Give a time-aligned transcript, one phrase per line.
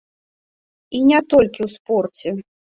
[0.95, 2.29] І не толькі ў спорце.